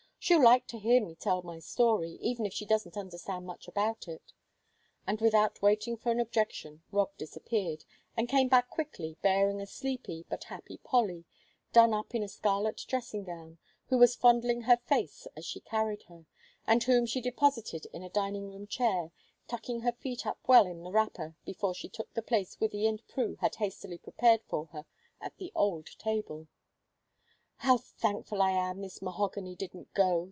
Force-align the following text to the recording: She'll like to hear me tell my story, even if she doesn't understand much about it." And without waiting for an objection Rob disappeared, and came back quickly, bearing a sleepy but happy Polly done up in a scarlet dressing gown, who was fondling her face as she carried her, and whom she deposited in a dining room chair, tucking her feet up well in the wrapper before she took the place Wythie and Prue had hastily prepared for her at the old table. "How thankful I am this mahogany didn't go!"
She'll 0.23 0.43
like 0.43 0.67
to 0.67 0.77
hear 0.77 1.03
me 1.03 1.15
tell 1.15 1.41
my 1.41 1.57
story, 1.57 2.11
even 2.21 2.45
if 2.45 2.53
she 2.53 2.63
doesn't 2.63 2.95
understand 2.95 3.47
much 3.47 3.67
about 3.67 4.07
it." 4.07 4.33
And 5.07 5.19
without 5.19 5.63
waiting 5.63 5.97
for 5.97 6.11
an 6.11 6.19
objection 6.19 6.83
Rob 6.91 7.09
disappeared, 7.17 7.85
and 8.15 8.29
came 8.29 8.47
back 8.47 8.69
quickly, 8.69 9.17
bearing 9.23 9.59
a 9.59 9.65
sleepy 9.65 10.23
but 10.29 10.43
happy 10.43 10.77
Polly 10.77 11.25
done 11.73 11.91
up 11.91 12.13
in 12.13 12.21
a 12.21 12.27
scarlet 12.29 12.85
dressing 12.87 13.23
gown, 13.23 13.57
who 13.87 13.97
was 13.97 14.15
fondling 14.15 14.61
her 14.61 14.77
face 14.77 15.25
as 15.35 15.43
she 15.43 15.59
carried 15.59 16.03
her, 16.03 16.27
and 16.67 16.83
whom 16.83 17.07
she 17.07 17.19
deposited 17.19 17.87
in 17.91 18.03
a 18.03 18.09
dining 18.09 18.47
room 18.47 18.67
chair, 18.67 19.09
tucking 19.47 19.79
her 19.79 19.91
feet 19.91 20.27
up 20.27 20.37
well 20.45 20.67
in 20.67 20.83
the 20.83 20.91
wrapper 20.91 21.35
before 21.45 21.73
she 21.73 21.89
took 21.89 22.13
the 22.13 22.21
place 22.21 22.57
Wythie 22.59 22.87
and 22.87 23.01
Prue 23.07 23.37
had 23.37 23.55
hastily 23.55 23.97
prepared 23.97 24.43
for 24.43 24.67
her 24.67 24.85
at 25.19 25.37
the 25.37 25.51
old 25.55 25.87
table. 25.97 26.47
"How 27.65 27.77
thankful 27.77 28.41
I 28.41 28.49
am 28.53 28.81
this 28.81 29.03
mahogany 29.03 29.55
didn't 29.55 29.93
go!" 29.93 30.19